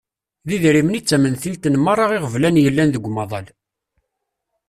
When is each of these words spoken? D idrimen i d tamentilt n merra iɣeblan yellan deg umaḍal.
D 0.47 0.49
idrimen 0.55 0.97
i 0.99 1.01
d 1.01 1.05
tamentilt 1.05 1.63
n 1.69 1.75
merra 1.79 2.05
iɣeblan 2.17 2.61
yellan 2.63 2.89
deg 2.93 3.07
umaḍal. 3.09 3.47